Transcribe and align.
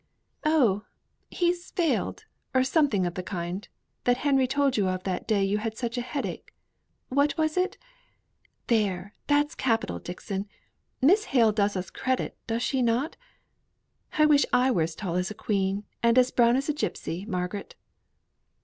"Oh! 0.47 0.85
he's 1.29 1.69
failed, 1.69 2.25
or 2.55 2.63
something 2.63 3.05
of 3.05 3.13
the 3.13 3.21
kind, 3.21 3.67
that 4.05 4.17
Henry 4.25 4.47
told 4.47 4.75
you 4.75 4.87
of 4.87 5.03
that 5.03 5.27
day 5.27 5.43
you 5.43 5.59
had 5.59 5.77
such 5.77 5.95
a 5.95 6.01
headache 6.01 6.55
what 7.09 7.37
was 7.37 7.55
it? 7.55 7.77
(There, 8.65 9.13
that's 9.27 9.53
capital, 9.53 9.99
Dixon. 9.99 10.47
Miss 11.03 11.25
Hale 11.25 11.51
does 11.51 11.77
us 11.77 11.91
credit, 11.91 12.35
does 12.47 12.63
she 12.63 12.81
not?) 12.81 13.15
I 14.13 14.25
wish 14.25 14.43
I 14.51 14.71
was 14.71 14.89
as 14.89 14.95
tall 14.95 15.15
as 15.17 15.29
a 15.29 15.35
queen, 15.35 15.83
and 16.01 16.17
as 16.17 16.31
brown 16.31 16.55
as 16.55 16.67
a 16.67 16.73
gipsy, 16.73 17.23
Margaret." 17.27 17.75